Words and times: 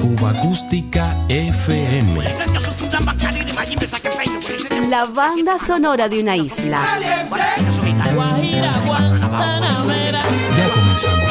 Cuba 0.00 0.30
Acústica 0.30 1.24
FM. 1.28 2.18
La 4.88 5.04
banda 5.04 5.56
sonora 5.64 6.08
de 6.08 6.20
una 6.20 6.36
isla. 6.36 6.82
Ya 10.56 10.68
comenzamos. 10.74 11.30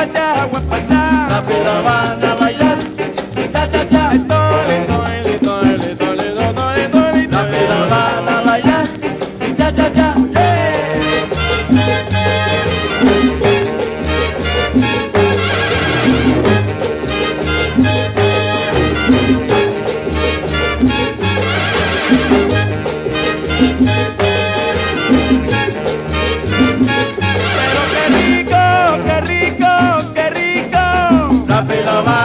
but 0.00 0.14
that 0.14 0.49
Happy 31.60 31.84
Love. 31.84 32.19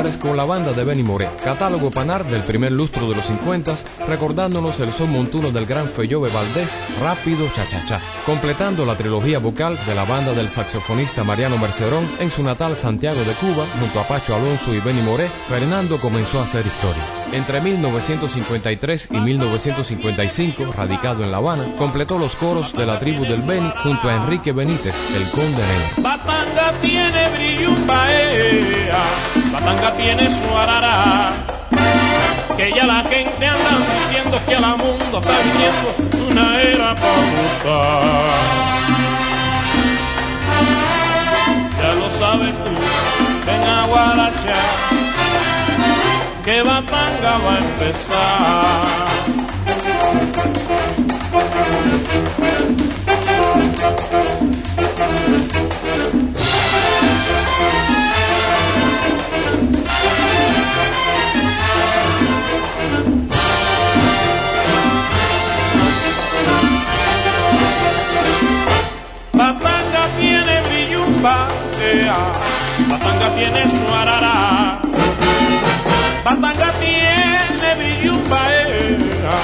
Con 0.00 0.34
la 0.34 0.46
banda 0.46 0.72
de 0.72 0.82
Benny 0.82 1.02
Moré, 1.02 1.28
catálogo 1.44 1.90
panar 1.90 2.24
del 2.24 2.42
primer 2.42 2.72
lustro 2.72 3.06
de 3.06 3.16
los 3.16 3.26
50, 3.26 3.74
recordándonos 4.08 4.80
el 4.80 4.94
son 4.94 5.12
montuno 5.12 5.50
del 5.50 5.66
gran 5.66 5.90
Feyove 5.90 6.30
Valdés, 6.30 6.74
Rápido 7.02 7.46
Cha 7.54 7.68
Cha 7.68 7.84
Cha, 7.86 8.00
completando 8.24 8.86
la 8.86 8.96
trilogía 8.96 9.38
vocal 9.38 9.78
de 9.86 9.94
la 9.94 10.06
banda 10.06 10.32
del 10.32 10.48
saxofonista 10.48 11.22
Mariano 11.22 11.58
Mercerón 11.58 12.08
en 12.18 12.30
su 12.30 12.42
natal 12.42 12.78
Santiago 12.78 13.20
de 13.24 13.34
Cuba, 13.34 13.66
junto 13.78 14.00
a 14.00 14.08
Pacho 14.08 14.34
Alonso 14.34 14.72
y 14.74 14.80
Benny 14.80 15.02
Moré, 15.02 15.28
Fernando 15.48 15.98
comenzó 15.98 16.40
a 16.40 16.44
hacer 16.44 16.66
historia. 16.66 17.04
Entre 17.32 17.60
1953 17.60 19.08
y 19.12 19.18
1955, 19.18 20.72
radicado 20.72 21.24
en 21.24 21.30
La 21.30 21.36
Habana, 21.36 21.76
completó 21.76 22.18
los 22.18 22.36
coros 22.36 22.72
de 22.72 22.86
la 22.86 22.98
tribu 22.98 23.24
del 23.24 23.42
Beni 23.42 23.70
junto 23.82 24.08
a 24.08 24.14
Enrique 24.14 24.52
Benítez, 24.52 24.94
el 25.14 25.30
conde 25.30 25.62
negro. 25.62 26.02
Batanga 29.64 29.92
tiene 29.96 30.30
su 30.30 30.56
arara. 30.56 31.32
Que 32.56 32.72
ya 32.72 32.86
la 32.86 33.04
gente 33.04 33.46
anda 33.46 33.78
diciendo 33.94 34.40
que 34.46 34.54
a 34.54 34.60
la 34.60 34.76
mundo 34.76 35.20
está 35.20 35.32
viniendo 35.44 35.94
una 36.28 36.60
era 36.62 36.94
para 36.94 37.22
Ya 41.78 41.94
lo 41.94 42.10
sabes 42.10 42.52
tú, 42.64 42.70
ven 43.46 43.62
a 43.62 43.86
Guaracha, 43.86 44.60
que 46.44 46.62
Batanga 46.62 47.38
va 47.38 47.54
a 47.54 47.58
empezar. 47.58 49.10
Batanga 72.88 73.28
tiene 73.36 73.68
su 73.68 73.94
arara. 73.94 74.80
Batanga 76.24 76.72
tiene 76.80 77.74
brillumba, 77.76 78.40
ea. 78.50 79.36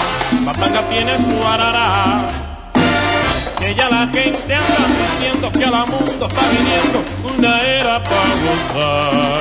Batanga 0.46 0.80
tiene 0.88 1.18
su 1.18 1.36
arara. 1.46 2.30
Ya 3.76 3.88
la 3.90 4.06
gente 4.06 4.54
anda 4.54 4.86
diciendo 5.02 5.52
que 5.52 5.64
a 5.64 5.70
la 5.70 5.84
mundo 5.84 6.26
está 6.26 6.42
viniendo 6.48 7.04
una 7.36 7.60
era 7.60 8.02
para 8.02 8.34
gozar. 8.44 9.40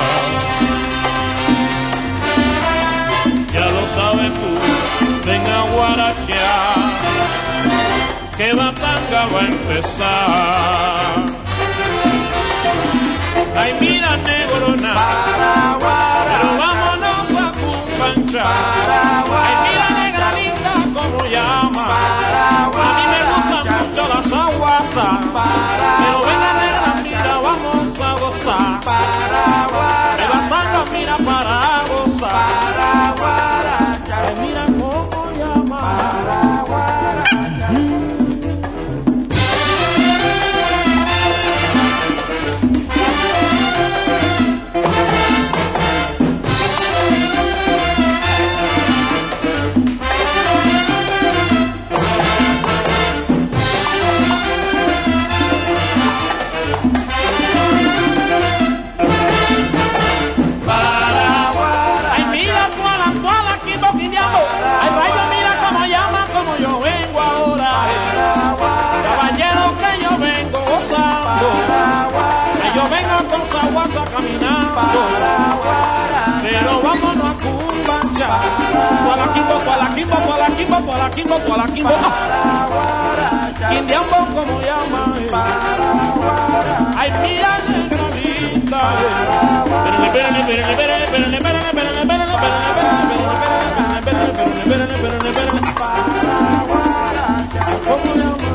Ya 3.54 3.66
lo 3.66 3.88
sabes 3.94 4.30
tú, 4.34 4.50
ven 5.26 5.46
a 5.46 5.62
guarachear 5.72 6.74
que 8.36 8.52
Batanga 8.52 9.26
va 9.32 9.40
a 9.40 9.46
empezar. 9.46 11.45
Ay, 13.58 13.74
mira, 13.80 14.16
negrona, 14.18 14.94
pero 16.28 16.48
vámonos 16.58 17.30
a 17.30 17.52
cumpanchar. 17.52 18.46
Ay, 19.44 19.54
mira, 19.64 19.88
negra 20.02 20.28
linda, 20.32 20.72
como 20.94 21.24
llama. 21.24 21.84
A 21.88 22.90
mí 22.96 23.04
me 23.12 23.20
gustan 23.32 23.64
mucho 23.88 24.02
las 24.08 24.32
aguasas, 24.32 25.18
pero 25.98 26.25
Pero 76.42 76.82
vámonos 76.82 77.26
a 77.26 77.34
Cumbaya. 77.42 78.28
Gualaquimbo, 79.04 79.54
gualaquimbo, 79.64 80.16
gualaquimbo, 80.26 80.76
gualaquimbo, 80.80 81.38
gualaquimbo. 81.46 81.94
Indiambo 83.70 84.16
como 84.34 84.60
llama. 84.60 85.02
Ay, 86.98 87.10
negrita. 87.68 88.80
Espérale, 90.04 90.38
espérale, 90.40 90.72
espérale, 90.72 91.04
espérale, 91.04 91.36
espérale, 91.36 91.60
espérale, 91.66 92.00
espérale, 92.00 92.24
espérale, 92.26 92.64
espérale, 93.86 94.32
espérale, 94.66 94.94
espérale, 94.94 95.28
espérale, 95.28 95.66
¿Cómo 97.86 98.45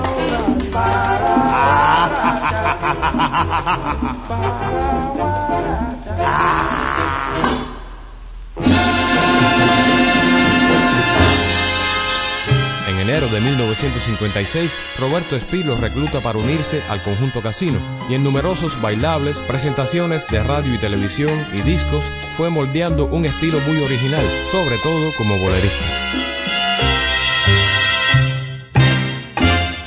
En 12.88 13.00
enero 13.00 13.28
de 13.28 13.40
1956, 13.40 14.78
Roberto 15.00 15.36
Espí 15.36 15.64
recluta 15.64 16.20
para 16.20 16.38
unirse 16.38 16.84
al 16.90 17.02
conjunto 17.02 17.42
Casino 17.42 17.80
y 18.10 18.16
en 18.16 18.24
numerosos 18.24 18.82
bailables, 18.82 19.40
presentaciones 19.40 20.28
de 20.28 20.44
radio 20.44 20.74
y 20.74 20.78
televisión 20.78 21.46
y 21.54 21.62
discos 21.62 22.04
fue 22.36 22.50
moldeando 22.50 23.06
un 23.06 23.26
estilo 23.26 23.60
muy 23.62 23.78
original, 23.82 24.26
sobre 24.52 24.78
todo 24.80 25.12
como 25.18 25.38
bolerista. 25.38 25.86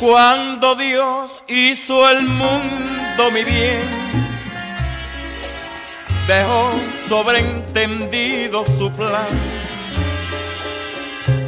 Cuando 0.05 0.75
Dios 0.75 1.43
hizo 1.49 2.11
el 2.11 2.27
mundo, 2.27 2.94
mi 3.16 3.44
bien, 3.44 3.81
dejó 6.26 6.72
sobreentendido 7.08 8.64
su 8.76 8.90
plan, 8.93 9.26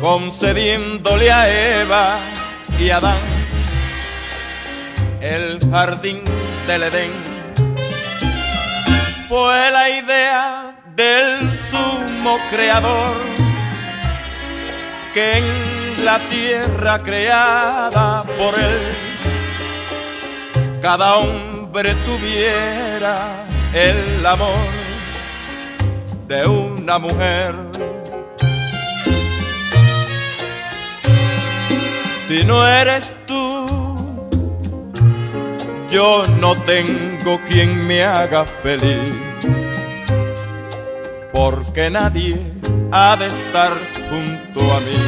concediéndole 0.00 1.30
a 1.30 1.80
Eva 1.80 2.18
y 2.78 2.90
Adán 2.90 3.18
el 5.20 5.58
jardín 5.70 6.22
del 6.66 6.84
Edén. 6.84 7.12
Fue 9.28 9.70
la 9.72 9.90
idea 9.90 10.76
del 10.94 11.50
sumo 11.70 12.38
creador 12.50 13.16
que 15.12 15.38
en 15.38 16.04
la 16.04 16.20
tierra 16.30 17.02
creada 17.02 18.22
por 18.22 18.54
él, 18.58 18.78
cada 20.80 21.16
hombre 21.16 21.55
tuviera 21.84 23.44
el 23.74 24.24
amor 24.24 24.48
de 26.26 26.46
una 26.46 26.98
mujer. 26.98 27.54
Si 32.28 32.44
no 32.44 32.66
eres 32.66 33.12
tú, 33.26 34.26
yo 35.90 36.26
no 36.40 36.56
tengo 36.62 37.38
quien 37.46 37.86
me 37.86 38.02
haga 38.04 38.46
feliz, 38.62 39.12
porque 41.30 41.90
nadie 41.90 42.40
ha 42.90 43.16
de 43.16 43.26
estar 43.26 43.72
junto 44.08 44.60
a 44.74 44.80
mí 44.80 44.98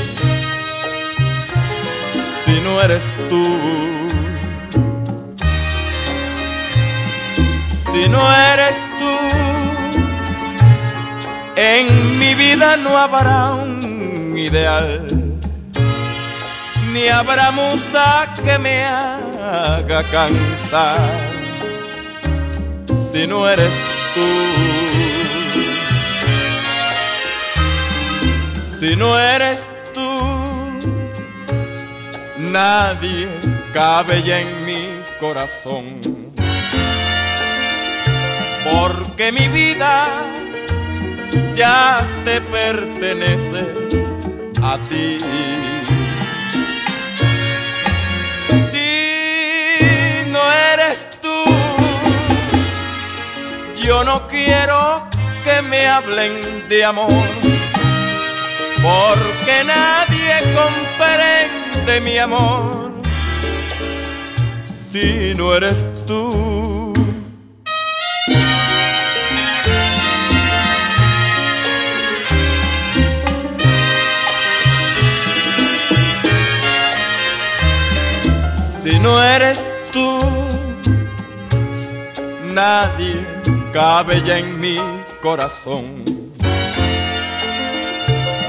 si 2.44 2.61
no 2.61 2.81
eres 2.82 3.03
tú. 3.31 3.88
Si 7.93 8.08
no 8.08 8.23
eres 8.52 8.76
tú, 8.99 9.14
en 11.56 12.19
mi 12.19 12.35
vida 12.35 12.76
no 12.76 12.96
habrá 12.96 13.52
un 13.52 14.35
ideal, 14.37 15.06
ni 16.93 17.08
habrá 17.08 17.50
musa 17.50 18.35
que 18.44 18.58
me 18.58 18.85
haga 18.85 20.02
cantar. 20.05 20.99
Si 23.12 23.26
no 23.26 23.49
eres 23.49 23.73
tú. 24.14 24.29
Si 28.79 28.94
no 28.94 29.19
eres 29.19 29.67
nadie 32.58 33.29
cabe 33.73 34.23
ya 34.23 34.40
en 34.40 34.64
mi 34.64 34.88
corazón. 35.20 36.18
Porque 38.80 39.32
mi 39.32 39.48
vida 39.48 40.06
ya 41.52 42.06
te 42.25 42.40
pertenece 42.40 43.62
a 44.62 44.78
ti. 44.88 45.19
Si 48.72 50.30
no 50.30 50.42
eres 50.75 51.08
tú, 51.20 51.40
yo 53.84 54.04
no 54.04 54.28
quiero 54.28 55.08
que 55.44 55.60
me 55.62 55.88
hablen 55.88 56.69
de 56.69 56.84
amor. 56.84 57.26
Porque 58.88 59.56
nadie 59.75 60.34
comprende 60.54 61.92
de 61.92 62.00
mi 62.00 62.16
amor 62.19 62.92
si 64.92 65.34
no 65.34 65.54
eres 65.56 65.84
tú? 66.06 66.77
Si 78.99 79.05
no 79.05 79.23
eres 79.23 79.64
tú, 79.93 80.21
nadie 82.52 83.14
cabe 83.73 84.21
ya 84.26 84.38
en 84.38 84.59
mi 84.59 84.76
corazón. 85.23 86.05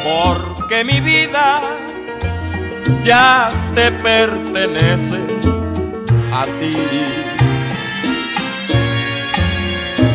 Porque 0.03 0.83
mi 0.83 1.01
vida 1.01 1.61
ya 3.03 3.51
te 3.75 3.91
pertenece 3.91 5.19
a 6.33 6.45
ti. 6.59 6.75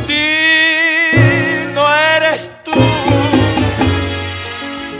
Si 0.08 1.72
no 1.74 1.84
eres 2.16 2.50
tú, 2.64 2.80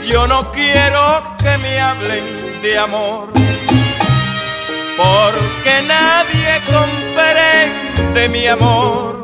yo 0.07 0.27
no 0.27 0.49
quiero 0.51 1.35
que 1.39 1.57
me 1.57 1.77
hablen 1.81 2.23
de 2.61 2.77
amor, 2.77 3.44
porque 4.97 5.81
nadie 5.87 6.61
comprende 6.65 8.29
mi 8.29 8.47
amor. 8.47 9.23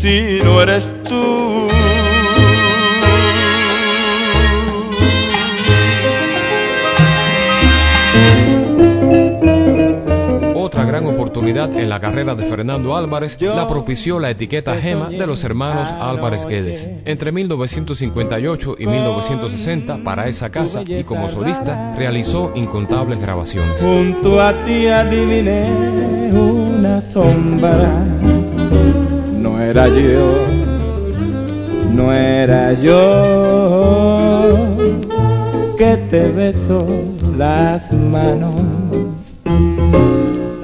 Si 0.00 0.40
no 0.42 0.62
eres 0.62 0.88
tú. 1.04 1.79
Gran 10.90 11.06
oportunidad 11.06 11.72
en 11.78 11.88
la 11.88 12.00
carrera 12.00 12.34
de 12.34 12.44
Fernando 12.46 12.96
Álvarez 12.96 13.40
la 13.40 13.68
propició 13.68 14.18
la 14.18 14.28
etiqueta 14.28 14.74
Gema 14.74 15.08
de 15.08 15.24
los 15.24 15.44
hermanos 15.44 15.88
Álvarez 15.92 16.44
Guedes. 16.46 16.90
Entre 17.04 17.30
1958 17.30 18.74
y 18.76 18.88
1960, 18.88 20.02
para 20.02 20.26
esa 20.26 20.50
casa 20.50 20.82
y 20.84 21.04
como 21.04 21.28
solista, 21.28 21.94
realizó 21.96 22.50
incontables 22.56 23.20
grabaciones. 23.20 23.80
Junto 23.80 24.42
a 24.42 24.52
ti 24.64 24.88
adiviné 24.88 25.70
una 26.32 27.00
sombra, 27.00 28.04
no 29.38 29.62
era 29.62 29.86
yo, 29.86 30.44
no 31.94 32.12
era 32.12 32.72
yo 32.72 34.56
que 35.78 35.96
te 36.10 36.26
beso 36.32 36.84
las 37.38 37.92
manos 37.92 38.69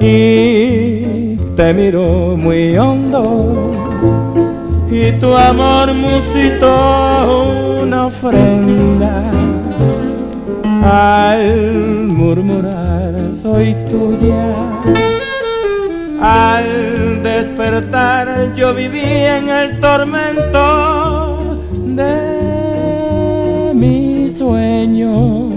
y 0.07 1.37
te 1.57 1.73
miro 1.75 2.37
muy 2.37 2.77
hondo. 2.77 3.73
Y 4.91 5.11
tu 5.21 5.37
amor 5.37 5.93
musitó 5.95 7.79
una 7.83 8.07
ofrenda. 8.07 9.33
Al 10.85 12.07
murmurar 12.21 13.15
soy 13.43 13.75
tuya. 13.91 14.55
Al 16.21 17.23
despertar 17.23 18.55
yo 18.55 18.73
viví 18.75 19.01
en 19.01 19.49
el 19.49 19.81
tormento 19.81 21.59
de 22.01 22.15
mi 23.75 24.31
sueño. 24.31 25.51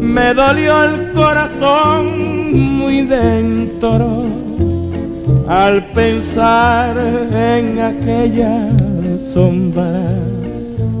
Me 0.00 0.34
dolió 0.34 0.84
el 0.84 1.12
corazón 1.12 2.31
dentro 3.08 4.24
al 5.48 5.84
pensar 5.92 6.96
en 7.32 7.78
aquella 7.78 8.68
sombra, 9.32 10.08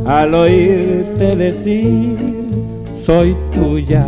al 0.06 0.34
oírte 0.34 1.36
decir, 1.36 2.16
soy 3.04 3.36
tuya, 3.52 4.06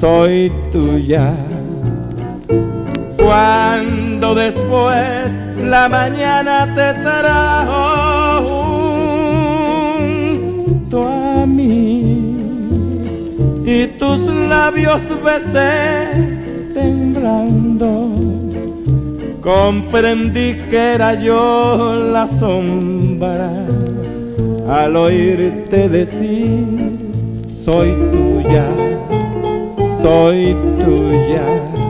soy 0.00 0.52
tuya. 0.72 1.34
Cuando 3.16 4.34
después 4.34 5.32
la 5.62 5.88
mañana 5.88 6.66
te 6.74 7.00
trajo 7.02 8.05
tus 13.98 14.20
labios 14.48 15.00
besé 15.24 16.38
temblando 16.74 18.10
comprendí 19.40 20.54
que 20.70 20.94
era 20.94 21.14
yo 21.14 21.94
la 22.12 22.26
sombra 22.26 23.50
al 24.68 24.96
oírte 24.96 25.88
decir, 25.88 26.98
soy 27.64 27.94
tuya, 28.10 28.66
soy 30.02 30.56
tuya. 30.80 31.85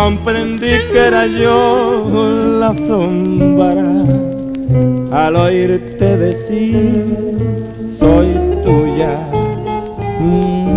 Comprendí 0.00 0.74
que 0.92 0.98
era 1.08 1.26
yo 1.26 2.08
la 2.60 2.72
sombra 2.72 4.04
al 5.10 5.34
oírte 5.34 6.16
decir 6.16 7.04
soy 7.98 8.28
tuya. 8.62 9.16
Mm. 10.20 10.68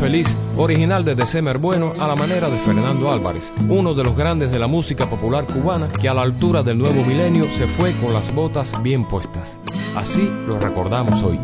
Feliz, 0.00 0.34
original 0.60 1.04
de 1.04 1.14
December 1.14 1.58
Bueno 1.58 1.92
a 1.98 2.06
la 2.06 2.14
manera 2.14 2.48
de 2.48 2.58
Fernando 2.58 3.10
Álvarez, 3.10 3.52
uno 3.68 3.94
de 3.94 4.04
los 4.04 4.14
grandes 4.14 4.52
de 4.52 4.58
la 4.58 4.66
música 4.66 5.08
popular 5.08 5.46
cubana 5.46 5.88
que 5.88 6.08
a 6.08 6.14
la 6.14 6.22
altura 6.22 6.62
del 6.62 6.78
nuevo 6.78 7.02
milenio 7.02 7.44
se 7.44 7.66
fue 7.66 7.92
con 7.94 8.12
las 8.12 8.34
botas 8.34 8.80
bien 8.82 9.04
puestas. 9.04 9.56
Así 9.96 10.30
lo 10.46 10.58
recordamos 10.58 11.22
hoy. 11.22 11.40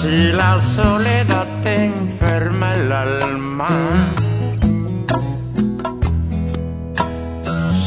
Si 0.00 0.32
la 0.32 0.60
soledad 0.60 1.46
te 1.62 1.86
enferma 1.86 2.74
el 2.74 2.92
alma, 2.92 3.68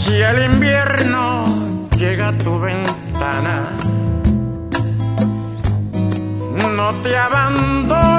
si 0.04 0.14
el 0.14 0.54
invierno 0.54 1.44
llega 1.98 2.30
a 2.30 2.38
tu 2.38 2.60
ventana, 2.60 3.70
no 6.76 6.94
te 7.02 7.18
abandones 7.18 8.11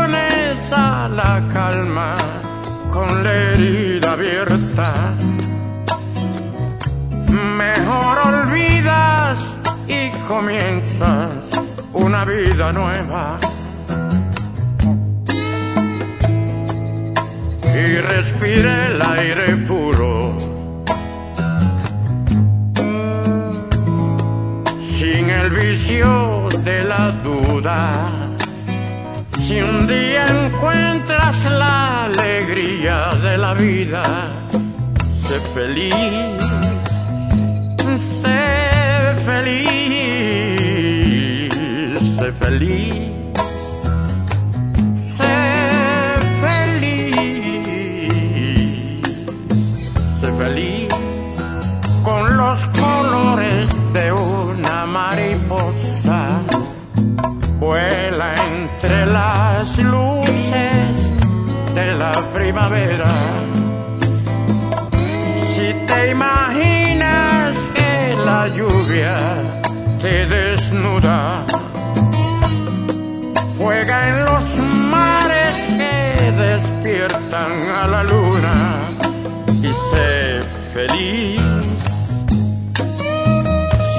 la 0.72 1.42
calma 1.52 2.14
con 2.92 3.22
la 3.22 3.32
herida 3.32 4.12
abierta. 4.12 5.14
Mejor 7.28 8.18
olvidas 8.32 9.38
y 9.86 10.08
comienzas 10.26 11.50
una 11.92 12.24
vida 12.24 12.72
nueva. 12.72 13.38
Y 17.74 17.96
respira 17.96 18.86
el 18.86 19.02
aire 19.02 19.56
puro. 19.68 20.38
Sin 24.98 25.28
el 25.30 25.50
vicio 25.50 26.48
de 26.64 26.84
la 26.84 27.10
duda 27.22 28.22
si 29.52 29.60
un 29.60 29.86
día 29.86 30.24
encuentras 30.62 31.44
la 31.50 32.04
alegría 32.04 33.14
de 33.20 33.36
la 33.36 33.52
vida, 33.54 34.30
sé 35.26 35.40
feliz, 35.54 35.94
sé 38.22 39.14
feliz, 39.24 39.92
sé 42.16 42.32
feliz. 42.32 43.08
Feliz, 50.38 50.88
con 52.02 52.36
los 52.36 52.64
colores 52.68 53.68
de 53.92 54.12
una 54.12 54.86
mariposa 54.86 56.40
vuela 57.60 58.34
entre 58.56 59.06
las 59.06 59.78
luces 59.78 60.21
la 62.02 62.12
primavera. 62.36 63.12
Si 65.54 65.68
te 65.88 65.98
imaginas 66.10 67.54
que 67.76 67.92
la 68.28 68.42
lluvia 68.56 69.16
te 70.02 70.14
desnuda, 70.34 71.18
juega 73.58 73.96
en 74.10 74.16
los 74.28 74.44
mares 74.94 75.56
que 75.78 75.96
despiertan 76.46 77.52
a 77.80 77.86
la 77.94 78.02
luna 78.12 78.56
y 79.68 79.70
sé 79.88 80.10
feliz, 80.74 81.40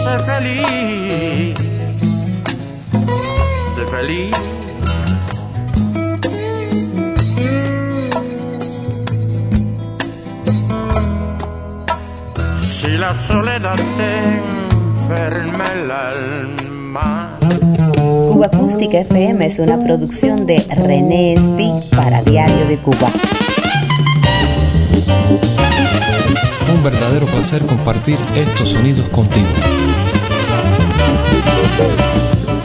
sé 0.04 0.14
feliz 0.32 1.74
feliz. 3.94 4.63
La 13.04 13.22
soledad 13.28 13.76
te 13.98 14.18
enferma 15.02 15.66
el 15.74 15.92
alma. 15.92 17.38
Cuba 18.32 18.46
Acústica 18.46 19.00
FM 19.00 19.46
es 19.46 19.60
una 19.60 19.78
producción 19.78 20.46
de 20.46 20.66
René 20.70 21.36
Speak 21.38 21.96
para 21.98 22.22
Diario 22.22 22.66
de 22.66 22.78
Cuba. 22.78 23.12
Un 26.74 26.82
verdadero 26.82 27.26
placer 27.26 27.66
compartir 27.66 28.18
estos 28.36 28.70
sonidos 28.70 29.10
contigo. 29.10 29.50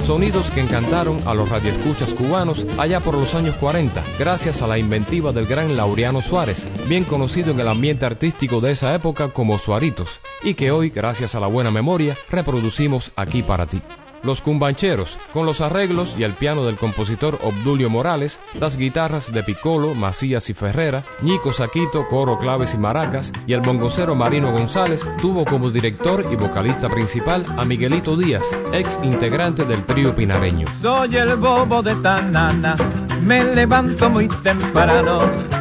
Sonidos 0.09 0.51
que 0.51 0.63
encantaron 0.63 1.21
a 1.27 1.35
los 1.35 1.51
radioescuchas 1.51 2.15
cubanos 2.15 2.65
allá 2.79 2.99
por 3.01 3.13
los 3.13 3.35
años 3.35 3.57
40, 3.57 4.03
gracias 4.19 4.63
a 4.63 4.67
la 4.67 4.79
inventiva 4.79 5.33
del 5.33 5.45
gran 5.45 5.77
Laureano 5.77 6.23
Suárez, 6.23 6.67
bien 6.89 7.05
conocido 7.05 7.51
en 7.51 7.61
el 7.61 7.69
ambiente 7.69 8.07
artístico 8.07 8.63
de 8.63 8.71
esa 8.71 8.95
época 8.95 9.29
como 9.35 9.59
Suaritos, 9.59 10.21
y 10.43 10.55
que 10.55 10.71
hoy, 10.71 10.89
gracias 10.89 11.35
a 11.35 11.41
la 11.41 11.47
buena 11.47 11.71
memoria, 11.71 12.17
reproducimos 12.31 13.13
aquí 13.17 13.43
para 13.43 13.67
ti. 13.67 13.83
Los 14.23 14.41
cumbancheros, 14.41 15.17
con 15.33 15.47
los 15.47 15.61
arreglos 15.61 16.15
y 16.19 16.25
el 16.25 16.35
piano 16.35 16.65
del 16.65 16.77
compositor 16.77 17.39
Obdulio 17.43 17.91
Morales, 17.91 18.41
las 18.59 18.77
guitarras 18.77 19.33
de 19.33 19.43
Piccolo, 19.43 19.95
Macías 19.95 20.51
y 20.51 20.55
Ferrera, 20.55 21.05
Nico 21.23 21.53
Saquito, 21.53 22.07
coro, 22.09 22.39
claves 22.39 22.75
y 22.75 22.79
maracas, 22.79 23.33
y 23.47 23.53
el 23.53 23.61
bongocero 23.61 24.15
Marino 24.15 24.53
González, 24.53 25.07
tuvo 25.21 25.45
como 25.45 25.71
director 25.71 26.27
y 26.31 26.37
vocalista 26.37 26.89
principal 26.89 27.47
a 27.57 27.65
Miguelito 27.65 28.17
Díaz, 28.17 28.47
ex 28.73 28.99
integrante 29.03 29.65
del 29.65 29.85
trío 29.85 30.15
pinareño. 30.15 30.67
Soy 30.83 31.17
el 31.17 31.37
bobo 31.37 31.83
de 31.83 31.95
Tanana 31.97 32.77
me 33.23 33.45
levanto 33.45 34.09
muy 34.09 34.29
temprano 34.43 35.21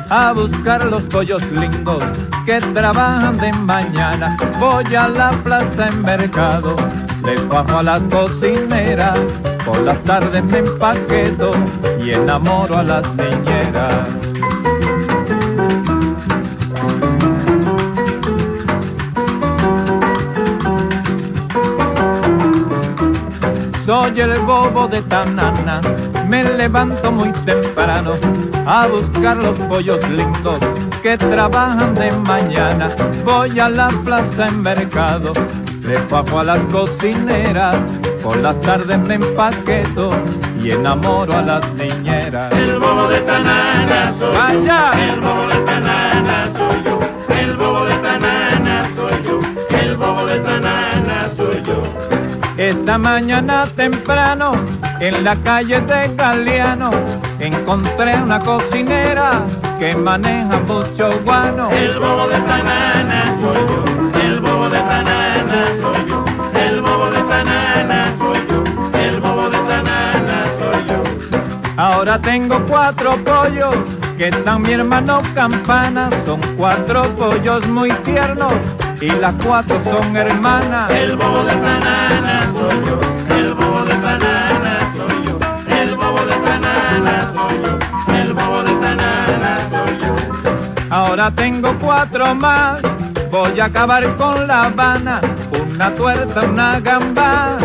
a 0.10 0.32
buscar 0.34 0.86
los 0.86 1.04
pollos 1.04 1.42
lindos 1.52 2.04
que 2.46 2.60
trabajan 2.74 3.38
de 3.38 3.52
mañana. 3.52 4.38
Voy 4.60 4.96
a 4.96 5.08
la 5.08 5.32
plaza 5.44 5.90
en 5.90 6.02
mercado, 6.02 6.76
le 7.28 7.36
bajo 7.42 7.80
a 7.80 7.84
la 7.84 8.00
cocinera, 8.00 9.14
por 9.66 9.82
las 9.82 10.00
tardes 10.06 10.42
me 10.46 10.60
empaqueto 10.60 11.52
y 12.02 12.12
enamoro 12.12 12.78
a 12.78 12.84
las 12.84 13.04
niñeras. 13.16 14.08
Soy 23.86 24.22
el 24.22 24.40
bobo 24.40 24.88
de 24.88 25.02
Tanana, 25.02 25.82
me 26.30 26.46
levanto 26.46 27.12
muy 27.12 27.32
temprano 27.46 28.14
a 28.66 28.88
buscar 28.88 29.36
los 29.36 29.58
pollos 29.68 30.00
lindos 30.10 30.60
que 31.04 31.18
trabajan 31.18 31.94
de 31.94 32.10
mañana. 32.14 32.90
Voy 33.26 33.60
a 33.60 33.68
la 33.68 33.90
plaza 34.06 34.48
en 34.48 34.62
mercado, 34.62 35.34
le 35.88 35.98
bajo 36.10 36.40
a 36.40 36.44
las 36.44 36.60
cocineras, 36.72 37.76
por 38.22 38.36
las 38.38 38.60
tardes 38.60 39.00
me 39.00 39.16
empaqueto 39.16 40.10
y 40.62 40.72
enamoro 40.72 41.38
a 41.38 41.42
las 41.42 41.74
niñeras. 41.76 42.52
El 42.52 42.78
bobo 42.78 43.08
de 43.08 43.20
Tanana 43.22 44.14
soy 44.20 44.36
¡Vaya! 44.36 44.92
yo, 44.94 45.14
el 45.14 45.22
bobo 45.22 45.48
de 45.48 45.56
Tanana 45.66 46.50
soy 46.58 46.84
yo, 46.84 47.00
el 47.40 47.56
bobo 47.56 47.86
de 47.86 47.96
Tanana 47.96 48.90
soy 48.96 49.24
yo, 49.24 49.40
el 49.78 49.98
bobo 49.98 50.26
de 50.26 50.40
Tanana 50.40 51.30
soy 51.38 51.64
yo. 51.64 51.84
Esta 52.58 52.98
mañana 52.98 53.66
temprano, 53.76 54.52
en 55.00 55.24
la 55.24 55.36
calle 55.38 55.80
de 55.80 56.14
Galeano, 56.16 56.92
encontré 57.40 58.16
una 58.22 58.42
cocinera 58.42 59.42
que 59.80 59.96
maneja 59.96 60.60
mucho 60.68 61.18
guano. 61.24 61.70
El 61.72 61.98
bobo 61.98 62.28
de 62.28 62.40
Tanana 62.40 63.36
soy 63.42 63.62
yo, 63.70 64.20
el 64.22 64.40
bobo 64.42 64.70
de 64.70 64.80
Tanana 64.80 65.37
soy 65.82 66.06
yo, 66.08 66.26
el 66.60 66.82
bobo 66.82 67.10
de 67.10 67.22
Tanana 67.22 68.14
soy 68.18 68.40
yo, 68.50 68.64
el 69.00 69.20
bobo 69.20 69.50
de 69.50 69.58
Tanana 69.58 70.44
soy 70.60 70.86
yo. 70.88 71.04
Ahora 71.78 72.20
tengo 72.20 72.60
cuatro 72.68 73.18
pollos 73.18 73.76
que 74.18 74.30
están 74.30 74.64
mi 74.64 74.74
hermano 74.74 75.22
Campana. 75.36 76.10
Son 76.26 76.42
cuatro 76.58 77.04
pollos 77.16 77.68
muy 77.68 77.92
tiernos 78.04 78.54
y 79.00 79.08
las 79.12 79.34
cuatro 79.46 79.80
son 79.84 80.18
hermanas. 80.18 80.90
El 80.90 81.16
bobo 81.16 81.44
de 81.44 81.54
Tanana 81.54 82.48
soy 82.52 82.76
yo, 82.86 83.36
el 83.36 83.54
bobo 83.54 83.84
de 83.86 83.96
Tanana 83.96 84.80
soy 84.96 85.24
yo, 85.24 85.40
el 85.76 85.96
bobo 85.96 86.20
de 86.26 86.36
Tanana 86.36 87.32
soy 87.34 87.62
yo, 87.64 88.16
el 88.16 88.34
bobo 88.34 88.64
de 88.64 88.74
Tanana 88.76 89.60
soy 89.70 89.98
yo. 90.02 90.16
Ahora 90.90 91.32
tengo 91.32 91.74
cuatro 91.80 92.34
más. 92.34 92.80
Voy 93.32 93.60
a 93.60 93.66
acabar 93.66 94.16
con 94.16 94.48
la 94.48 94.64
Habana. 94.64 95.22
Una 95.52 95.94
tuerta, 95.94 96.42
una 96.46 96.80
gamba, 96.80 97.58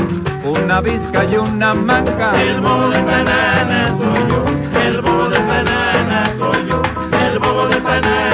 una 0.44 0.81
visca 0.81 1.25
y 1.25 1.37
una 1.37 1.72
manca. 1.75 2.33
El 2.42 2.61
bobo 2.61 2.88
de 2.88 3.03
Tanana 3.03 3.88
soy 3.96 4.29
yo, 4.29 4.81
el 4.81 5.01
bobo 5.01 5.29
de 5.29 5.38
Tanana 5.38 6.33
soy 6.38 6.66
yo, 6.66 6.83
el 7.27 7.38
bobo 7.38 7.68
de 7.68 7.81
Tanana 7.81 8.32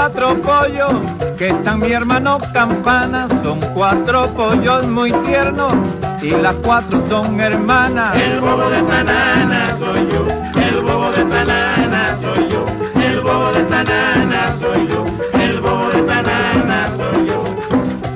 cuatro 0.00 0.34
pollos 0.40 0.94
que 1.36 1.48
están 1.48 1.80
mi 1.80 1.92
hermano 1.92 2.40
Campana. 2.54 3.28
Son 3.42 3.60
cuatro 3.74 4.28
pollos 4.28 4.86
muy 4.86 5.12
tiernos 5.26 5.74
y 6.22 6.30
las 6.30 6.54
cuatro 6.64 7.02
son 7.06 7.38
hermanas. 7.38 8.16
El 8.16 8.40
bobo 8.40 8.70
de 8.70 8.80
Tanana 8.80 9.76
soy 9.78 10.08
yo, 10.10 10.26
el 10.58 10.80
bobo 10.80 11.10
de 11.10 11.24
Tanana 11.24 12.16
soy 12.22 12.48
yo, 12.48 12.64
el 12.98 13.20
bobo 13.20 13.52
de 13.52 13.62
Tanana 13.64 14.54
soy 14.58 14.88
yo, 14.88 15.04
el 15.38 15.60
bobo 15.60 15.88
de 15.90 16.02
Tanana 16.02 16.88
soy 16.96 17.26
yo. 17.26 17.44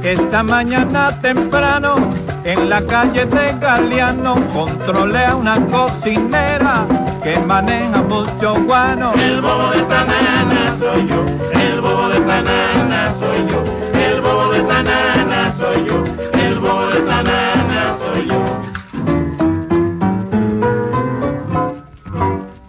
Esta 0.03 0.43
mañana 0.43 1.21
temprano 1.21 1.97
en 2.45 2.71
la 2.71 2.81
calle 2.87 3.27
de 3.27 3.55
Galeano 3.61 4.37
controlé 4.55 5.27
a 5.27 5.37
una 5.37 5.57
cocinera 5.67 6.87
que 7.23 7.39
maneja 7.41 8.01
mucho 8.09 8.55
guano. 8.65 9.13
El 9.15 9.43
bobo 9.43 9.69
de 9.71 9.83
Tanana 9.83 10.77
soy 10.79 11.07
yo, 11.09 11.25
bobo 11.95 12.09
de 12.09 12.21
Tanana 12.21 13.15
soy 13.21 13.39
yo, 13.49 13.63
el 14.01 14.21
bobo 14.21 14.53
de 14.53 14.63
Tanana 14.63 15.55
soy 15.59 15.87
yo, 15.87 16.05
el 16.33 16.59
bobo 16.59 16.87
de 16.87 17.01
Tanana 17.03 17.97
soy 18.01 18.27
yo. 18.27 18.45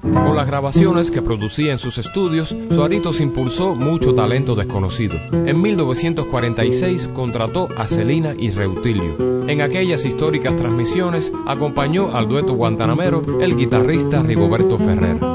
Con 0.02 0.36
las 0.36 0.48
grabaciones 0.48 1.10
que 1.12 1.22
producía 1.24 1.72
en 1.72 1.80
sus 1.80 1.98
estudios, 1.98 2.56
Suaritos 2.70 3.20
impulsó 3.20 3.74
mucho 3.74 4.14
talento 4.14 4.54
desconocido. 4.56 5.16
En 5.32 5.62
1946 5.62 7.10
contrató 7.10 7.70
a 7.78 7.88
Celina 7.88 8.36
y 8.38 8.52
Reutilio. 8.52 9.48
En 9.48 9.62
aquellas 9.62 10.06
históricas 10.06 10.56
transmisiones 10.56 11.32
acompañó 11.48 12.16
al 12.16 12.28
dueto 12.28 12.54
guantanamero 12.54 13.24
el 13.42 13.56
guitarrista 13.56 14.22
Rigoberto 14.22 14.78
Ferrer. 14.78 15.35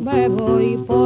Me 0.00 0.28
voy 0.28 0.97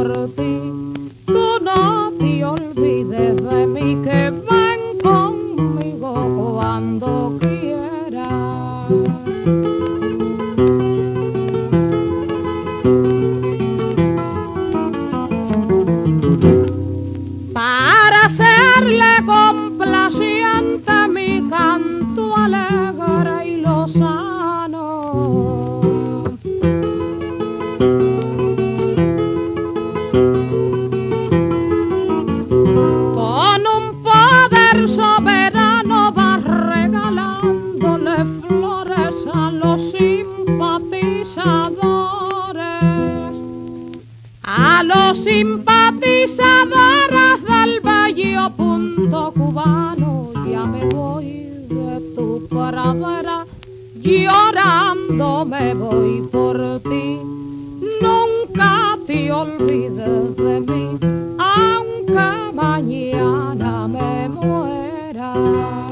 muera. 65.43 65.73
Por 65.73 65.82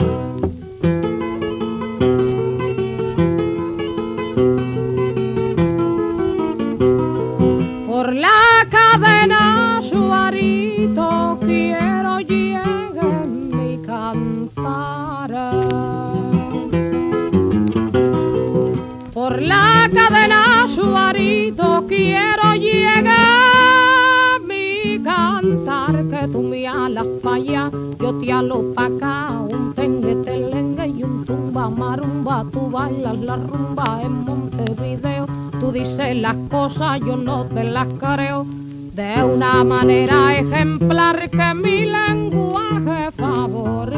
la 33.21 33.35
rumba 33.35 34.01
en 34.03 34.25
Montevideo, 34.25 35.27
tú 35.59 35.71
dices 35.71 36.15
las 36.15 36.35
cosas, 36.49 36.99
yo 36.99 37.15
no 37.15 37.45
te 37.45 37.63
las 37.63 37.87
creo, 37.99 38.45
de 38.93 39.23
una 39.23 39.63
manera 39.63 40.37
ejemplar 40.37 41.29
que 41.29 41.53
mi 41.53 41.85
lenguaje 41.85 43.11
favorito. 43.11 43.91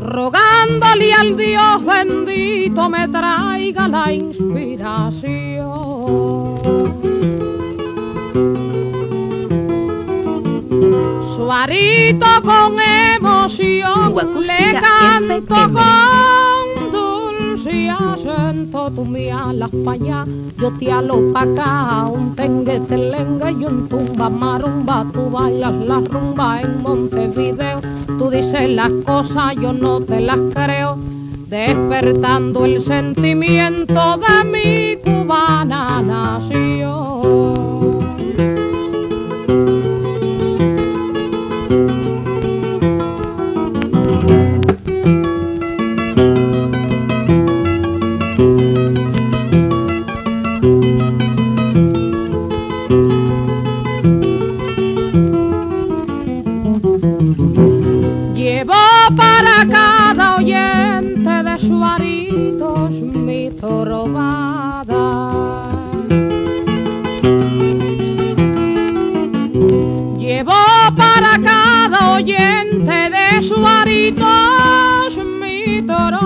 rogándole 0.00 1.12
al 1.14 1.36
Dios 1.36 1.84
bendito 1.84 2.90
me 2.90 3.08
traiga 3.08 3.88
la 3.88 4.12
Suarito 11.34 12.26
con 12.42 12.76
emoción 12.80 14.14
le 14.14 14.80
canto 14.80 15.34
FM. 15.34 15.72
con 15.72 16.92
dulce 16.92 17.90
acento, 17.90 18.90
tú 18.90 19.04
me 19.04 19.30
alas 19.30 19.70
pa' 19.84 19.92
allá, 19.92 20.26
yo 20.58 20.70
te 20.78 20.90
alo 20.92 21.32
pa' 21.32 21.42
acá, 21.42 22.06
un 22.06 22.34
tengue, 22.34 22.80
telengue 22.80 23.52
y 23.52 23.64
un 23.64 23.88
tumba 23.88 24.30
marumba, 24.30 25.04
tú 25.12 25.30
bailas 25.30 25.74
la 25.74 26.00
rumba 26.00 26.60
en 26.62 26.82
Montevideo, 26.82 27.80
tú 28.18 28.30
dices 28.30 28.70
las 28.70 28.92
cosas, 29.04 29.54
yo 29.56 29.72
no 29.72 30.00
te 30.00 30.20
las 30.20 30.38
creo, 30.54 30.98
despertando 31.48 32.64
el 32.64 32.82
sentimiento 32.82 34.18
de 34.18 34.44
mi 34.44 34.96
cubana 35.02 36.00
nación. 36.02 36.69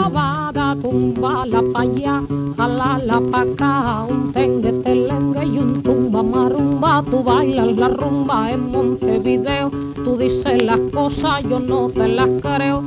Torobada. 0.05 0.77
Tumba 0.81 1.45
la 1.47 1.63
pa' 1.73 1.83
allá, 1.83 2.23
jala 2.57 3.01
la 3.05 3.21
pa' 3.21 3.43
acá, 3.43 4.07
un 4.09 4.33
tengue, 4.33 4.73
telengue 4.83 5.45
y 5.47 5.59
un 5.59 5.83
tumba 5.83 6.23
marumba. 6.23 7.03
Tú 7.11 7.23
bailas 7.23 7.77
la 7.77 7.89
rumba 7.89 8.51
en 8.53 8.71
Montevideo, 8.71 9.71
tú 10.05 10.17
dices 10.17 10.63
las 10.63 10.81
cosas, 10.93 11.43
yo 11.49 11.59
no 11.59 11.89
te 11.89 12.09
las 12.09 12.29
creo. 12.43 12.83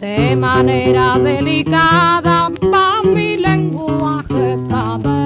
De 0.00 0.36
manera 0.36 1.18
delicada, 1.18 2.50
pa' 2.70 3.02
mi 3.04 3.36
lenguaje 3.36 4.58
cadente. 4.68 5.17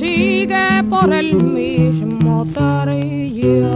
Sigue 0.00 0.82
por 0.88 1.12
el 1.12 1.34
mismo 1.34 2.46
tarillo. 2.54 3.70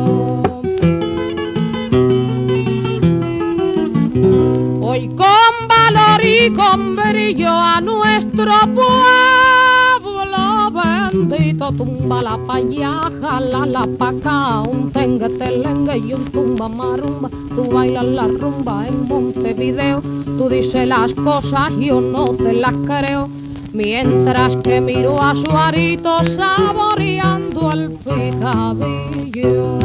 Hoy 4.81 5.09
con 5.09 5.55
valor 5.69 6.25
y 6.25 6.51
con 6.51 6.97
brillo 6.97 7.51
a 7.51 7.81
nuestro 7.83 8.53
pueblo 8.75 10.45
bendito 10.73 11.71
tumba 11.73 12.23
la 12.23 12.39
payaja, 12.39 13.41
la 13.41 13.67
la 13.67 13.87
paca, 13.99 14.63
un 14.63 14.91
tengue, 14.93 15.29
telengue 15.29 15.99
y 15.99 16.15
un 16.15 16.25
tumba 16.25 16.69
marumba. 16.69 17.29
Tú 17.55 17.71
bailas 17.71 18.07
la 18.07 18.27
rumba 18.29 18.89
en 18.89 19.07
Montevideo, 19.07 20.01
tú 20.39 20.49
dices 20.49 20.89
las 20.89 21.13
cosas, 21.13 21.71
yo 21.79 22.01
no 22.01 22.25
te 22.25 22.55
las 22.55 22.75
creo. 22.87 23.44
Mientras 23.75 24.55
que 24.63 24.81
miro 24.81 25.21
a 25.21 25.35
Suarito 25.35 26.21
saboreando 26.37 27.73
el 27.73 27.91
picadillo. 27.91 29.79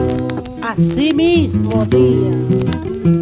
Así 0.62 1.12
mismo, 1.12 1.88
tía. 1.90 3.19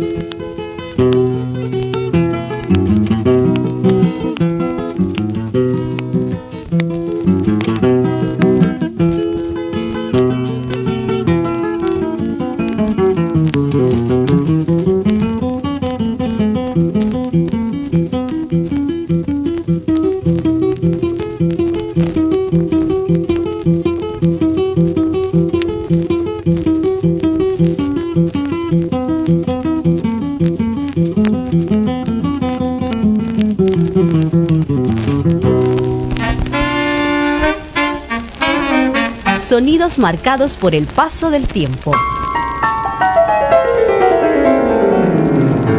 Marcados 39.98 40.58
por 40.58 40.76
el 40.76 40.86
paso 40.86 41.30
del 41.30 41.48
tiempo. 41.48 41.92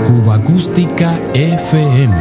Cuba 0.07 0.37
Acústica 0.37 1.18
FM. 1.35 2.14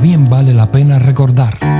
Bien 0.00 0.28
vale 0.28 0.54
la 0.54 0.70
pena 0.70 0.98
recordar. 0.98 1.73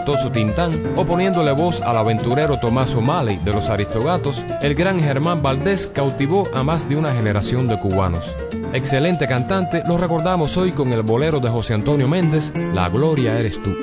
Revoltoso 0.00 0.32
Tintán 0.32 0.72
o 0.96 1.04
poniéndole 1.04 1.52
voz 1.52 1.82
al 1.82 1.96
aventurero 1.96 2.58
Tomás 2.58 2.94
O'Malley 2.94 3.36
de 3.44 3.52
los 3.52 3.68
Aristogatos, 3.68 4.44
el 4.62 4.74
gran 4.74 4.98
Germán 4.98 5.42
Valdés 5.42 5.86
cautivó 5.86 6.48
a 6.54 6.62
más 6.62 6.88
de 6.88 6.96
una 6.96 7.14
generación 7.14 7.66
de 7.66 7.78
cubanos. 7.78 8.34
Excelente 8.72 9.26
cantante, 9.26 9.82
lo 9.86 9.98
recordamos 9.98 10.56
hoy 10.56 10.72
con 10.72 10.92
el 10.92 11.02
bolero 11.02 11.40
de 11.40 11.50
José 11.50 11.74
Antonio 11.74 12.08
Méndez, 12.08 12.52
La 12.72 12.88
Gloria 12.88 13.38
eres 13.38 13.62
tú. 13.62 13.74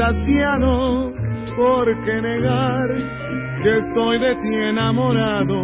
Extasiado. 0.00 1.12
¿Por 1.56 2.04
qué 2.04 2.22
negar 2.22 2.88
que 3.62 3.76
estoy 3.76 4.18
de 4.18 4.34
ti 4.36 4.54
enamorado, 4.54 5.62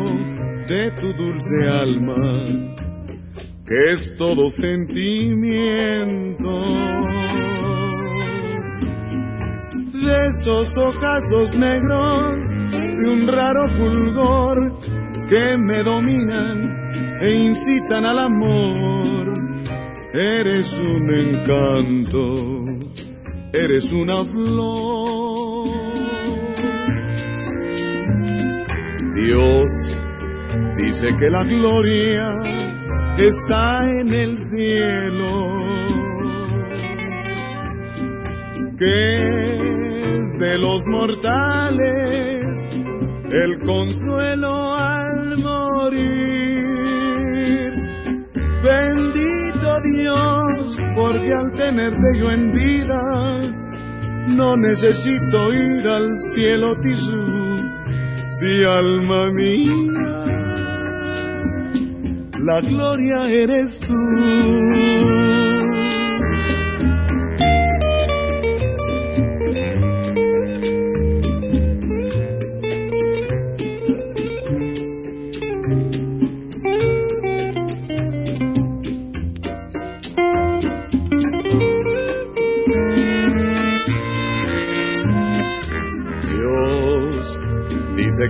de 0.68 0.90
tu 0.90 1.14
dulce 1.14 1.66
alma, 1.68 2.44
que 3.66 3.92
es 3.92 4.14
todo 4.18 4.51
sentimiento? 4.51 6.64
De 9.94 10.27
esos 10.29 10.77
ojazos 10.77 11.57
negros, 11.57 12.51
de 12.70 13.09
un 13.09 13.27
raro 13.27 13.66
fulgor 13.68 14.79
que 15.31 15.57
me 15.57 15.83
dominan 15.83 17.18
e 17.22 17.33
incitan 17.33 18.05
al 18.05 18.18
amor. 18.18 19.33
Eres 20.12 20.70
un 20.72 21.11
encanto, 21.11 22.56
eres 23.64 23.92
una 23.92 24.25
flor. 24.25 25.69
Dios 29.14 29.92
dice 30.77 31.16
que 31.19 31.31
la 31.31 31.45
gloria 31.45 32.29
está 33.19 33.90
en 33.90 34.12
el 34.12 34.38
cielo, 34.38 35.57
que 38.79 40.21
es 40.21 40.38
de 40.38 40.59
los 40.59 40.87
mortales 40.87 42.47
el 43.31 43.59
consuelo 43.59 44.75
al 44.75 45.38
morir. 45.38 46.16
Bendito 48.62 49.81
Dios, 49.83 50.65
porque 50.97 51.33
al 51.35 51.53
tenerte 51.53 52.19
yo 52.19 52.31
en 52.31 52.53
vida, 52.53 53.01
no 54.29 54.57
necesito 54.57 55.53
ir 55.53 55.87
al 55.87 56.19
cielo 56.19 56.75
tisú, 56.81 57.57
si 58.31 58.65
alma 58.65 59.31
mía, 59.31 59.75
la 62.41 62.61
gloria 62.63 63.29
eres 63.29 63.79
tú. 63.81 65.46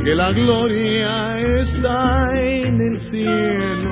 Que 0.06 0.14
la 0.14 0.30
gloria 0.30 1.40
está 1.60 2.40
en 2.40 2.80
el 2.80 2.96
cielo, 3.00 3.90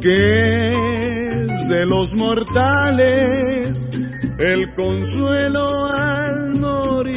que 0.00 0.68
es 0.70 1.68
de 1.68 1.84
los 1.84 2.14
mortales 2.14 3.88
el 4.38 4.70
consuelo 4.70 5.86
al 5.86 6.50
morir. 6.60 7.16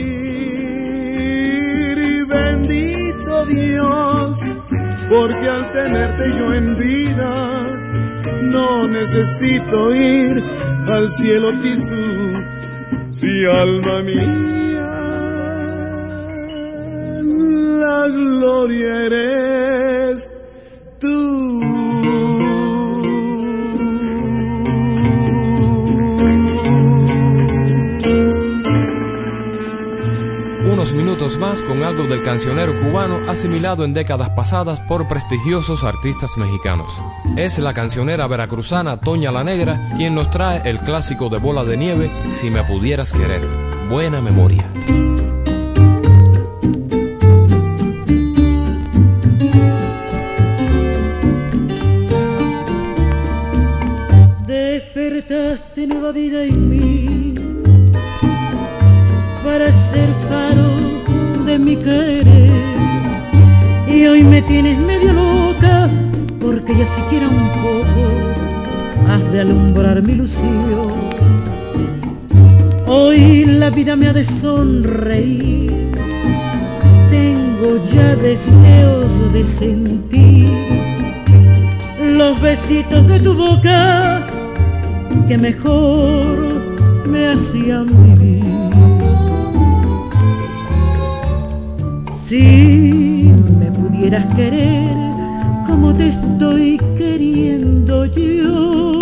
Y 1.99 2.23
bendito 2.23 3.45
Dios, 3.45 4.39
porque 5.07 5.49
al 5.49 5.71
tenerte 5.71 6.29
yo 6.35 6.51
en 6.55 6.73
vida, 6.73 7.63
no 8.41 8.87
necesito 8.87 9.93
ir 9.93 10.43
al 10.87 11.07
cielo 11.11 11.51
Kisú, 11.61 12.33
si 13.11 13.45
alma 13.45 14.01
mía 14.01 14.58
gloria 18.59 19.05
eres 19.05 20.29
tú. 20.99 21.07
Unos 30.65 30.93
minutos 30.93 31.37
más 31.37 31.61
con 31.61 31.83
algo 31.83 32.03
del 32.03 32.21
cancionero 32.23 32.73
cubano 32.81 33.29
asimilado 33.29 33.85
en 33.85 33.93
décadas 33.93 34.29
pasadas 34.31 34.81
por 34.81 35.07
prestigiosos 35.07 35.83
artistas 35.83 36.37
mexicanos. 36.37 36.89
Es 37.37 37.59
la 37.59 37.73
cancionera 37.73 38.27
veracruzana 38.27 38.99
Toña 38.99 39.31
la 39.31 39.43
Negra 39.43 39.87
quien 39.95 40.15
nos 40.15 40.29
trae 40.29 40.69
el 40.69 40.79
clásico 40.79 41.29
de 41.29 41.37
bola 41.37 41.63
de 41.63 41.77
nieve 41.77 42.11
Si 42.29 42.49
me 42.49 42.63
pudieras 42.63 43.13
querer. 43.13 43.47
Buena 43.89 44.21
memoria. 44.21 44.69
Despertaste 55.09 55.87
nueva 55.87 56.11
vida 56.11 56.43
en 56.43 56.69
mí 56.69 57.33
para 59.43 59.73
ser 59.73 60.09
faro 60.27 60.69
de 61.45 61.57
mi 61.57 61.75
querer. 61.75 62.51
Y 63.87 64.05
hoy 64.05 64.23
me 64.23 64.41
tienes 64.43 64.77
medio 64.77 65.13
loca 65.13 65.89
porque 66.39 66.77
ya 66.77 66.85
siquiera 66.85 67.27
un 67.27 67.49
poco 67.49 68.03
has 69.07 69.31
de 69.31 69.41
alumbrar 69.41 70.03
mi 70.03 70.13
ilusión. 70.13 71.09
Hoy 72.85 73.45
la 73.45 73.71
vida 73.71 73.95
me 73.95 74.09
ha 74.09 74.13
de 74.13 74.25
sonreír, 74.25 75.91
tengo 77.09 77.83
ya 77.91 78.15
deseos 78.15 79.33
de 79.33 79.43
sentir 79.43 80.49
los 81.99 82.39
besitos 82.41 83.07
de 83.07 83.19
tu 83.19 83.33
boca 83.33 84.28
que 85.29 85.37
mejor 85.37 87.05
me 87.07 87.27
hacían 87.27 87.85
vivir. 87.85 88.43
Si 92.25 93.31
me 93.59 93.69
pudieras 93.69 94.25
querer 94.33 94.95
como 95.67 95.93
te 95.93 96.07
estoy 96.07 96.79
queriendo 96.97 98.07
yo, 98.07 98.99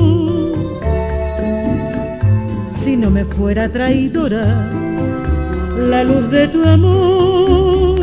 si 2.82 2.98
no 2.98 3.10
me 3.10 3.24
fuera 3.24 3.70
traidora 3.70 4.70
la 5.80 6.04
luz 6.04 6.30
de 6.30 6.48
tu 6.50 6.62
amor, 6.68 8.00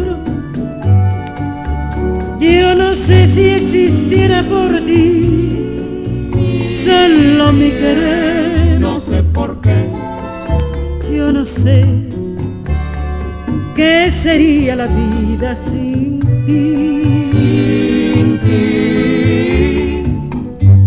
yo 2.41 2.75
no 2.75 2.95
sé 2.95 3.27
si 3.35 3.51
existiera 3.51 4.43
por 4.45 4.83
ti 4.87 5.34
solo 7.14 7.53
mi 7.53 7.70
querer. 7.70 8.81
No 8.81 9.00
sé 9.00 9.22
por 9.22 9.61
qué. 9.61 9.88
Yo 11.12 11.33
no 11.33 11.44
sé 11.44 11.85
qué 13.74 14.11
sería 14.22 14.77
la 14.77 14.87
vida 14.87 15.57
sin 15.57 16.20
ti. 16.46 17.31
Sin 17.33 18.38
ti. 18.38 20.03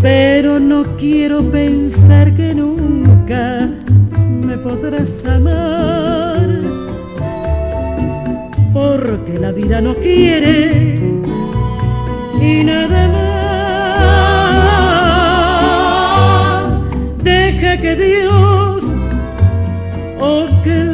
Pero 0.01 0.59
no 0.59 0.83
quiero 0.97 1.41
pensar 1.49 2.33
que 2.33 2.53
nunca 2.53 3.69
me 4.45 4.57
podrás 4.57 5.25
amar. 5.25 6.47
Porque 8.73 9.39
la 9.39 9.51
vida 9.51 9.81
no 9.81 9.95
quiere 9.95 10.99
y 12.39 12.63
nada 12.63 13.07
más. 13.09 13.36
Que 17.81 17.95
Dios 17.95 18.83
o 20.19 20.63
que 20.63 20.86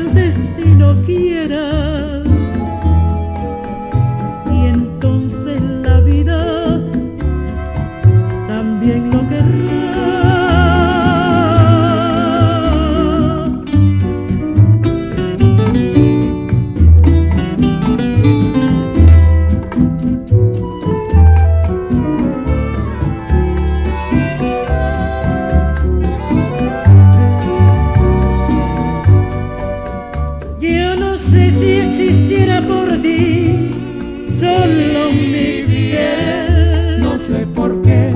No 37.00 37.20
sé 37.20 37.46
por 37.54 37.82
qué, 37.82 38.12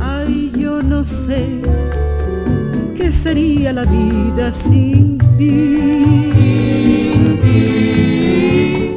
ay 0.00 0.52
yo 0.56 0.82
no 0.82 1.04
sé, 1.04 1.60
qué 2.96 3.10
sería 3.10 3.72
la 3.72 3.84
vida 3.84 4.52
sin 4.52 5.18
ti. 5.36 6.30
Sin 6.32 7.38
ti. 7.40 8.96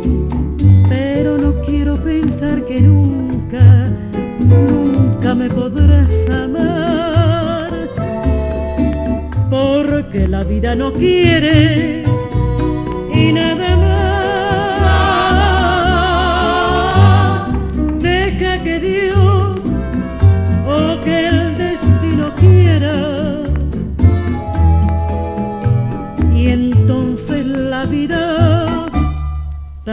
Pero 0.89 1.38
no 1.38 1.62
quiero 1.62 1.95
pensar 1.95 2.63
que 2.65 2.81
nunca, 2.81 3.88
nunca 4.39 5.36
me 5.36 5.47
podrás 5.49 6.10
amar. 6.29 7.71
Porque 9.49 10.27
la 10.27 10.43
vida 10.43 10.75
no 10.75 10.93
quiere 10.93 12.03
y 13.13 13.34
nada 13.34 13.64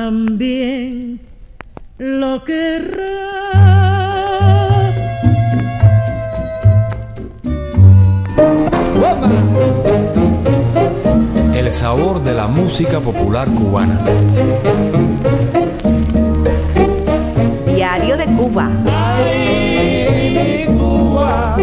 también 0.05 1.21
lo 1.97 2.43
querrá. 2.43 3.05
El 11.55 11.71
sabor 11.71 12.21
de 12.25 12.35
la 12.35 12.49
música 12.49 12.99
popular 12.99 13.47
cubana. 13.55 14.01
Diario 17.73 18.17
de 18.17 18.27
Cuba. 18.27 18.69
Ay, 19.15 20.67
mi 20.67 20.79
Cuba. 20.79 21.57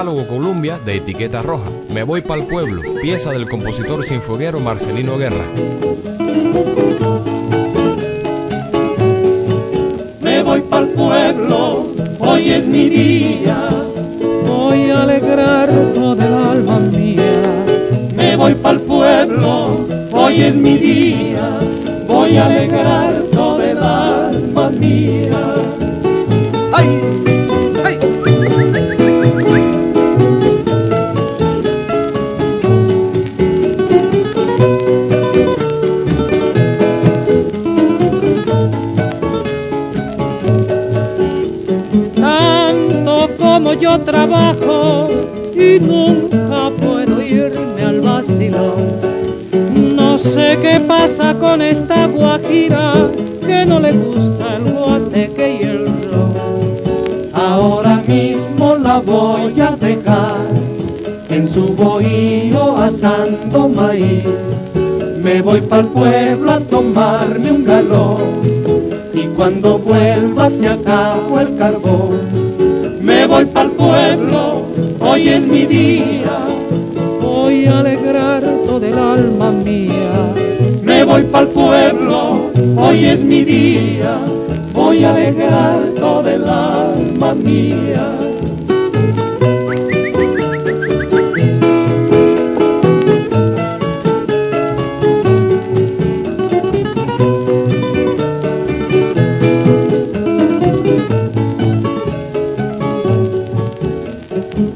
Catálogo 0.00 0.26
Columbia 0.26 0.78
de 0.82 0.96
etiqueta 0.96 1.42
roja. 1.42 1.68
Me 1.90 2.04
voy 2.04 2.22
pa'l 2.22 2.46
pueblo, 2.46 2.80
pieza 3.02 3.32
del 3.32 3.46
compositor 3.46 4.02
sinfoguero 4.02 4.58
Marcelino 4.58 5.18
Guerra. 5.18 5.44
Me 10.22 10.42
voy 10.42 10.62
pa'l 10.62 10.88
pueblo, 10.88 11.88
hoy 12.18 12.48
es 12.48 12.64
mi 12.64 12.88
día. 12.88 13.68
Voy 14.48 14.90
a 14.90 15.02
alegrar 15.02 15.68
todo 15.94 16.14
el 16.14 16.32
alma 16.32 16.78
mía. 16.78 17.42
Me 18.16 18.36
voy 18.36 18.54
pa'l 18.54 18.80
pueblo, 18.80 19.86
hoy 20.12 20.40
es 20.40 20.56
mi 20.56 20.78
día. 20.78 21.60
Voy 22.08 22.38
a 22.38 22.46
alegrar 22.46 23.29
yo 43.80 43.98
trabajo 44.00 45.08
y 45.54 45.80
nunca 45.80 46.70
puedo 46.78 47.22
irme 47.22 47.82
al 47.82 48.00
vacilón. 48.00 49.00
No 49.96 50.18
sé 50.18 50.58
qué 50.60 50.80
pasa 50.80 51.34
con 51.34 51.62
esta 51.62 52.06
guajira 52.06 52.92
que 53.46 53.64
no 53.64 53.80
le 53.80 53.92
gusta 53.92 54.56
el 54.56 54.74
guateque 54.74 55.58
y 55.60 55.64
el 55.64 55.86
ron. 56.10 56.34
Ahora 57.32 58.02
mismo 58.06 58.76
la 58.76 58.98
voy 58.98 59.58
a 59.60 59.74
dejar 59.76 60.36
en 61.30 61.48
su 61.52 61.68
bohío 61.74 62.76
asando 62.76 63.68
maíz. 63.68 64.24
Me 65.22 65.40
voy 65.40 65.60
pa'l 65.62 65.86
pueblo 65.86 66.52
a 66.52 66.60
tomarme 66.60 67.50
un 67.50 67.64
galón 67.64 68.40
y 69.14 69.22
cuando 69.36 69.78
vuelva 69.78 70.50
se 70.50 70.68
acabó 70.68 71.40
el 71.40 71.56
carbón. 71.56 72.09
Voy 73.30 73.44
pa'l 73.44 73.70
pueblo, 73.70 74.66
hoy 74.98 75.28
es 75.28 75.46
mi 75.46 75.64
día. 75.64 76.36
Voy 77.22 77.64
a 77.66 77.78
alegrar 77.78 78.42
todo 78.66 78.84
el 78.84 78.98
alma 78.98 79.52
mía. 79.52 80.34
Me 80.82 81.04
voy 81.04 81.22
pa'l 81.22 81.46
pueblo, 81.46 82.50
hoy 82.76 83.04
es 83.04 83.22
mi 83.22 83.44
día. 83.44 84.18
Voy 84.74 85.04
a 85.04 85.14
alegrar 85.14 85.78
todo 86.00 86.28
el 86.28 86.44
alma 86.44 87.32
mía. 87.34 88.19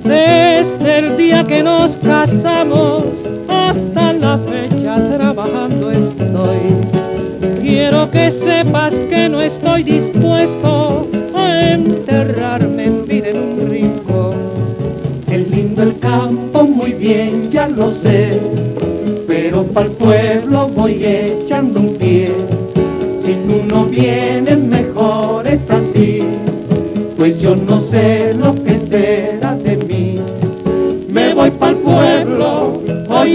Desde 0.05 0.99
el 0.99 1.17
día 1.17 1.45
que 1.45 1.63
nos 1.63 1.97
casamos 1.97 3.05
hasta 3.49 4.13
la 4.13 4.37
fecha 4.37 5.03
trabajando 5.17 5.91
estoy. 5.91 6.59
Quiero 7.63 8.11
que 8.11 8.31
sepas 8.31 8.93
que 8.93 9.31
no 9.31 9.41
estoy 9.41 9.83
dispuesto 9.83 11.09
a 11.35 11.71
enterrarme 11.71 12.85
en 12.85 13.07
vida 13.07 13.31
en 13.31 13.39
un 13.39 13.71
rincón. 13.71 14.35
Es 15.31 15.49
lindo 15.49 15.83
el 15.83 15.99
campo, 15.99 16.65
muy 16.65 16.93
bien, 16.93 17.51
ya 17.51 17.67
lo 17.69 17.91
sé. 17.91 18.39
Pero 19.27 19.65
pa'l 19.65 19.89
pueblo 19.93 20.69
voy 20.69 21.03
echando 21.03 21.81
un 21.81 21.95
pie. 21.95 22.31
Si 23.25 23.33
tú 23.33 23.65
no 23.67 23.87
vienes, 23.87 24.59
mejor 24.59 25.47
es 25.47 25.71
así. 25.71 26.21
Pues 27.17 27.41
yo 27.41 27.57
no 27.57 27.81
sé 27.91 28.14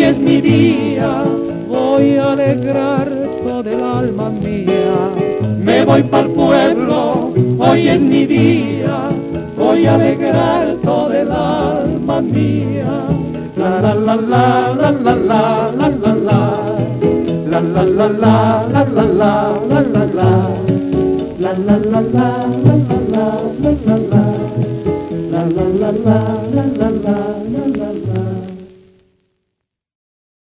es 0.10 0.18
mi 0.18 0.41
día. 0.41 1.24
Voy 1.68 2.18
a 2.18 2.32
alegrar 2.32 3.07
todo 3.43 3.70
el 3.70 3.84
alma 3.84 4.30
mía. 4.30 4.95
Me 5.64 5.86
voy 5.86 6.03
pa'l 6.03 6.30
pueblo, 6.30 7.32
hoy 7.60 7.88
es 7.89 8.01
mi 8.01 8.26
día. 8.26 9.10
Voy 9.55 9.86
a 9.86 9.95
alegrar 9.95 10.76
todo 10.84 11.14
el 11.14 11.32
alma 11.32 12.22
mía. 12.22 13.05
La 13.55 13.82
la 13.82 13.93
la 13.93 14.16
la. 14.16 14.45
La 14.82 14.91
la 14.91 15.16
la 15.16 15.36
la 15.38 15.51
la 15.51 15.51
la 15.51 15.60
la 15.80 15.80
la 15.80 15.89
la 16.03 16.16
la. 16.28 16.41
La 17.49 17.60
la 17.62 17.84
la 17.84 18.07
la 18.10 18.36
la 18.74 18.84
la 18.95 19.05
la 19.05 19.34
la 19.70 19.82
la 19.93 20.05
la. 20.16 20.30
La 21.39 21.53
la 21.53 21.78
la 21.78 22.01
la 22.01 22.30
la 25.32 25.43
la 25.47 25.64
la 25.91 26.20
la 26.53 26.66
la 26.80 26.89
la. 27.03 27.28